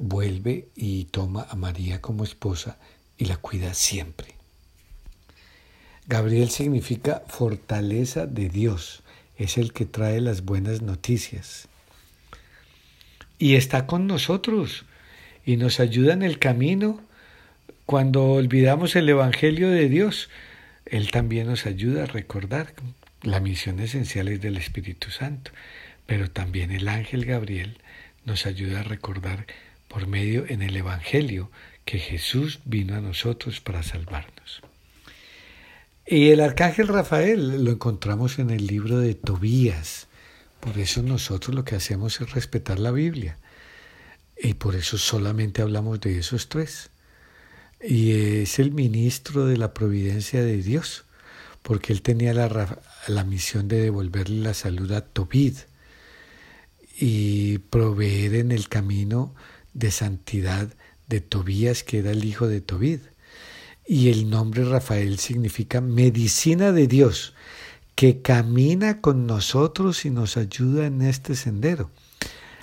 vuelve 0.00 0.68
y 0.74 1.04
toma 1.06 1.46
a 1.50 1.56
María 1.56 2.00
como 2.00 2.24
esposa 2.24 2.78
y 3.16 3.26
la 3.26 3.36
cuida 3.36 3.74
siempre. 3.74 4.34
Gabriel 6.06 6.50
significa 6.50 7.22
fortaleza 7.28 8.26
de 8.26 8.48
Dios, 8.48 9.02
es 9.36 9.56
el 9.56 9.72
que 9.72 9.86
trae 9.86 10.20
las 10.20 10.44
buenas 10.44 10.82
noticias. 10.82 11.68
Y 13.38 13.56
está 13.56 13.86
con 13.86 14.06
nosotros 14.06 14.84
y 15.44 15.56
nos 15.56 15.80
ayuda 15.80 16.12
en 16.12 16.22
el 16.22 16.38
camino 16.38 17.00
cuando 17.86 18.24
olvidamos 18.32 18.96
el 18.96 19.08
Evangelio 19.08 19.68
de 19.70 19.88
Dios, 19.88 20.30
Él 20.86 21.10
también 21.10 21.46
nos 21.46 21.66
ayuda 21.66 22.04
a 22.04 22.06
recordar 22.06 22.72
la 23.22 23.40
misión 23.40 23.80
esencial 23.80 24.28
es 24.28 24.40
del 24.40 24.56
Espíritu 24.56 25.10
Santo, 25.10 25.50
pero 26.06 26.30
también 26.30 26.70
el 26.70 26.88
ángel 26.88 27.24
Gabriel 27.24 27.78
nos 28.24 28.46
ayuda 28.46 28.80
a 28.80 28.84
recordar 28.84 29.46
por 29.94 30.08
medio 30.08 30.44
en 30.48 30.60
el 30.60 30.76
Evangelio 30.76 31.52
que 31.84 32.00
Jesús 32.00 32.58
vino 32.64 32.96
a 32.96 33.00
nosotros 33.00 33.60
para 33.60 33.84
salvarnos. 33.84 34.60
Y 36.04 36.30
el 36.30 36.40
arcángel 36.40 36.88
Rafael 36.88 37.62
lo 37.64 37.70
encontramos 37.70 38.40
en 38.40 38.50
el 38.50 38.66
libro 38.66 38.98
de 38.98 39.14
Tobías. 39.14 40.08
Por 40.58 40.80
eso 40.80 41.00
nosotros 41.04 41.54
lo 41.54 41.64
que 41.64 41.76
hacemos 41.76 42.20
es 42.20 42.32
respetar 42.32 42.80
la 42.80 42.90
Biblia. 42.90 43.38
Y 44.36 44.54
por 44.54 44.74
eso 44.74 44.98
solamente 44.98 45.62
hablamos 45.62 46.00
de 46.00 46.18
esos 46.18 46.48
tres 46.48 46.90
y 47.80 48.40
es 48.40 48.58
el 48.58 48.72
ministro 48.72 49.46
de 49.46 49.58
la 49.58 49.74
providencia 49.74 50.42
de 50.42 50.56
Dios, 50.56 51.04
porque 51.62 51.92
él 51.92 52.02
tenía 52.02 52.34
la, 52.34 52.82
la 53.06 53.22
misión 53.22 53.68
de 53.68 53.80
devolverle 53.80 54.42
la 54.42 54.54
salud 54.54 54.90
a 54.90 55.02
Tobid 55.02 55.54
y 56.98 57.58
proveer 57.58 58.34
en 58.34 58.50
el 58.50 58.68
camino 58.68 59.36
de 59.74 59.90
santidad 59.90 60.72
de 61.08 61.20
Tobías, 61.20 61.82
que 61.84 61.98
era 61.98 62.12
el 62.12 62.24
hijo 62.24 62.48
de 62.48 62.60
Tobid. 62.60 63.00
Y 63.86 64.08
el 64.08 64.30
nombre 64.30 64.64
Rafael 64.64 65.18
significa 65.18 65.80
medicina 65.80 66.72
de 66.72 66.86
Dios, 66.86 67.34
que 67.94 68.22
camina 68.22 69.00
con 69.00 69.26
nosotros 69.26 70.04
y 70.04 70.10
nos 70.10 70.36
ayuda 70.36 70.86
en 70.86 71.02
este 71.02 71.34
sendero. 71.34 71.90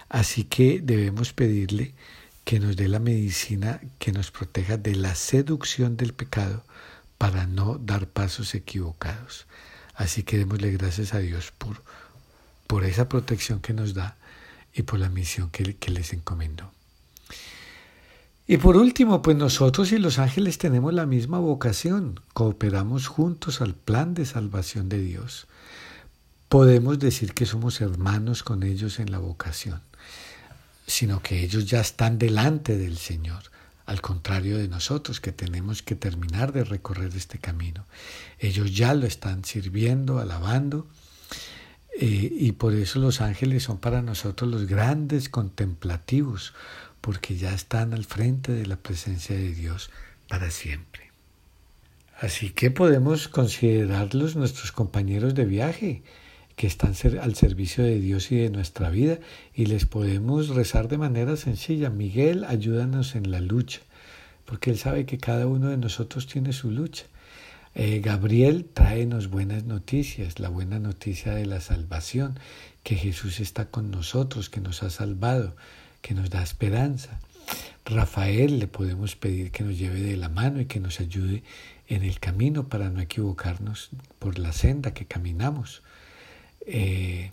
Así 0.10 0.44
que 0.44 0.82
debemos 0.82 1.32
pedirle 1.32 1.94
que 2.44 2.60
nos 2.60 2.76
dé 2.76 2.88
la 2.88 3.00
medicina 3.00 3.80
que 4.00 4.12
nos 4.12 4.32
proteja 4.32 4.78
de 4.78 4.96
la 4.96 5.16
seducción 5.16 5.96
del 5.96 6.14
pecado 6.14 6.64
para 7.18 7.46
no 7.46 7.78
dar 7.78 8.08
pasos 8.08 8.56
equivocados. 8.56 9.46
Así 9.94 10.24
que 10.24 10.38
démosle 10.38 10.72
gracias 10.72 11.14
a 11.14 11.20
Dios 11.20 11.54
por, 11.58 11.84
por 12.68 12.84
esa 12.84 13.08
protección 13.08 13.62
que 13.62 13.74
nos 13.74 13.94
da 13.94 14.18
y 14.74 14.82
por 14.82 15.00
la 15.00 15.10
misión 15.10 15.50
que, 15.52 15.76
que 15.76 15.92
les 15.92 16.14
encomendó. 16.14 16.72
Y 18.52 18.58
por 18.58 18.76
último, 18.76 19.22
pues 19.22 19.38
nosotros 19.38 19.94
y 19.94 19.98
los 19.98 20.20
ángeles 20.20 20.58
tenemos 20.58 20.94
la 20.94 21.06
misma 21.06 21.40
vocación, 21.40 22.20
cooperamos 22.34 23.08
juntos 23.08 23.62
al 23.62 23.76
plan 23.76 24.14
de 24.14 24.26
salvación 24.26 24.90
de 24.90 25.00
Dios. 25.00 25.48
Podemos 26.50 27.00
decir 27.00 27.34
que 27.34 27.46
somos 27.46 27.80
hermanos 27.80 28.44
con 28.44 28.64
ellos 28.64 29.00
en 29.00 29.10
la 29.10 29.20
vocación 29.20 29.82
sino 30.92 31.22
que 31.22 31.42
ellos 31.42 31.66
ya 31.68 31.80
están 31.80 32.20
delante 32.20 32.78
del 32.78 32.98
Señor, 32.98 33.44
al 33.86 34.02
contrario 34.02 34.58
de 34.58 34.68
nosotros 34.68 35.22
que 35.22 35.32
tenemos 35.32 35.82
que 35.82 35.96
terminar 35.96 36.52
de 36.52 36.66
recorrer 36.66 37.16
este 37.16 37.40
camino. 37.40 37.86
Ellos 38.40 38.76
ya 38.76 38.94
lo 38.94 39.06
están 39.06 39.46
sirviendo, 39.46 40.20
alabando, 40.20 40.88
eh, 41.98 42.30
y 42.32 42.52
por 42.52 42.74
eso 42.74 43.00
los 43.00 43.22
ángeles 43.22 43.64
son 43.64 43.78
para 43.78 44.02
nosotros 44.02 44.52
los 44.52 44.66
grandes 44.66 45.30
contemplativos, 45.30 46.54
porque 47.02 47.36
ya 47.36 47.54
están 47.54 47.94
al 47.94 48.06
frente 48.06 48.52
de 48.52 48.66
la 48.66 48.78
presencia 48.78 49.36
de 49.36 49.54
Dios 49.54 49.90
para 50.28 50.50
siempre. 50.52 51.12
Así 52.20 52.52
que 52.52 52.70
podemos 52.70 53.28
considerarlos 53.28 54.36
nuestros 54.36 54.72
compañeros 54.72 55.34
de 55.34 55.46
viaje 55.46 56.04
que 56.56 56.68
están 56.68 56.94
al 57.20 57.34
servicio 57.34 57.84
de 57.84 58.00
Dios 58.00 58.32
y 58.32 58.36
de 58.36 58.52
nuestra 58.52 58.92
vida 58.92 59.18
y 59.56 59.66
les 59.66 59.88
podemos 59.88 60.50
rezar 60.50 60.88
de 60.88 61.00
manera 61.00 61.36
sencilla. 61.36 61.90
Miguel, 61.90 62.44
ayúdanos 62.44 63.16
en 63.16 63.32
la 63.32 63.42
lucha, 63.42 63.82
porque 64.46 64.70
Él 64.70 64.78
sabe 64.78 65.08
que 65.08 65.18
cada 65.18 65.48
uno 65.48 65.70
de 65.70 65.78
nosotros 65.78 66.28
tiene 66.28 66.54
su 66.54 66.70
lucha. 66.70 67.06
Eh, 67.74 68.02
Gabriel, 68.04 68.66
tráenos 68.72 69.30
buenas 69.30 69.64
noticias, 69.64 70.40
la 70.40 70.50
buena 70.50 70.78
noticia 70.78 71.34
de 71.34 71.48
la 71.48 71.62
salvación, 71.62 72.38
que 72.84 72.96
Jesús 72.96 73.40
está 73.40 73.72
con 73.72 73.90
nosotros, 73.90 74.50
que 74.50 74.62
nos 74.62 74.84
ha 74.84 74.92
salvado, 74.92 75.56
que 76.02 76.14
nos 76.14 76.30
da 76.30 76.42
esperanza. 76.42 77.20
Rafael 77.86 78.60
le 78.60 78.68
podemos 78.68 79.16
pedir 79.16 79.52
que 79.52 79.64
nos 79.64 79.78
lleve 79.78 80.02
de 80.02 80.18
la 80.18 80.30
mano 80.30 80.62
y 80.62 80.66
que 80.66 80.80
nos 80.80 81.00
ayude 81.00 81.44
en 81.88 82.04
el 82.04 82.20
camino 82.20 82.68
para 82.68 82.90
no 82.90 83.02
equivocarnos 83.02 83.90
por 84.20 84.40
la 84.40 84.54
senda 84.54 84.94
que 84.94 85.06
caminamos. 85.06 85.82
Eh, 86.66 87.32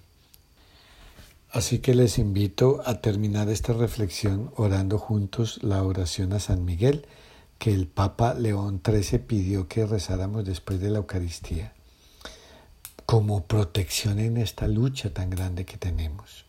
así 1.51 1.79
que 1.79 1.95
les 1.95 2.19
invito 2.19 2.83
a 2.87 3.01
terminar 3.01 3.49
esta 3.49 3.73
reflexión 3.73 4.51
orando 4.57 4.99
juntos 4.99 5.61
la 5.63 5.83
oración 5.83 6.33
a 6.33 6.41
San 6.41 6.65
Miguel 6.65 7.07
que 7.59 7.73
el 7.73 7.87
Papa 7.87 8.35
León 8.35 8.81
XIII 8.85 9.19
pidió 9.21 9.69
que 9.69 9.85
rezáramos 9.85 10.45
después 10.45 10.81
de 10.81 10.91
la 10.91 10.99
Eucaristía 10.99 11.73
como 13.05 13.45
protección 13.45 14.19
en 14.19 14.37
esta 14.37 14.69
lucha 14.69 15.15
tan 15.15 15.31
grande 15.31 15.65
que 15.65 15.79
tenemos. 15.79 16.45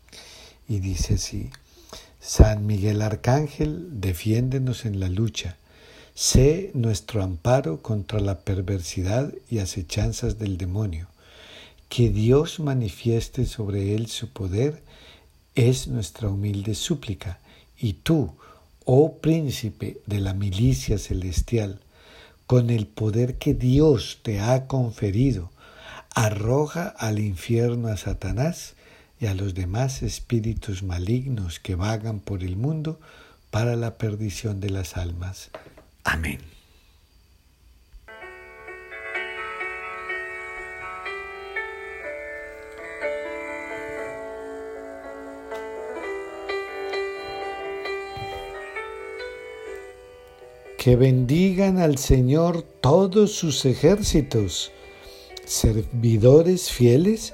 Y 0.68 0.80
dice 0.80 1.14
así, 1.14 1.52
San 2.22 2.66
Miguel 2.66 3.02
Arcángel, 3.02 4.02
defiéndenos 4.02 4.86
en 4.86 5.00
la 5.00 5.08
lucha, 5.08 5.56
sé 6.14 6.70
nuestro 6.74 7.24
amparo 7.24 7.82
contra 7.82 8.20
la 8.20 8.40
perversidad 8.40 9.34
y 9.50 9.60
acechanzas 9.60 10.38
del 10.38 10.58
demonio. 10.58 11.08
Que 11.88 12.10
Dios 12.10 12.60
manifieste 12.60 13.46
sobre 13.46 13.96
él 13.96 14.08
su 14.08 14.30
poder 14.30 14.84
es 15.56 15.88
nuestra 15.88 16.28
humilde 16.28 16.76
súplica, 16.76 17.40
y 17.78 17.94
tú, 17.94 18.34
oh 18.84 19.20
príncipe 19.20 20.02
de 20.06 20.20
la 20.20 20.34
milicia 20.34 20.98
celestial, 20.98 21.80
con 22.48 22.70
el 22.70 22.86
poder 22.86 23.38
que 23.38 23.54
Dios 23.54 24.20
te 24.24 24.42
ha 24.42 24.68
conferido, 24.68 25.52
arroja 26.14 26.88
al 26.88 27.20
infierno 27.20 27.88
a 27.88 27.96
Satanás 27.96 28.76
y 29.20 29.28
a 29.28 29.34
los 29.34 29.54
demás 29.54 30.02
espíritus 30.02 30.82
malignos 30.82 31.60
que 31.60 31.76
vagan 31.76 32.20
por 32.20 32.44
el 32.44 32.56
mundo 32.56 33.00
para 33.52 33.76
la 33.76 33.98
perdición 33.98 34.60
de 34.60 34.70
las 34.70 34.96
almas. 34.96 35.50
Amén. 36.04 36.40
Que 50.78 50.96
bendigan 50.96 51.80
al 51.80 51.98
Señor 51.98 52.62
todos 52.62 53.34
sus 53.34 53.66
ejércitos, 53.66 54.72
servidores 55.46 56.72
fieles, 56.72 57.34